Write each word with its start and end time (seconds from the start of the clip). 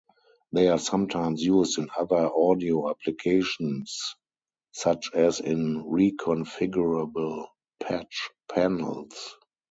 They 0.51 0.67
are 0.67 0.79
sometimes 0.79 1.43
used 1.43 1.77
in 1.77 1.87
other 1.95 2.27
audio 2.35 2.89
applications, 2.89 4.15
such 4.71 5.13
as 5.13 5.39
in 5.39 5.83
reconfigurable 5.83 7.45
patch 7.79 8.31
panels. 8.51 9.37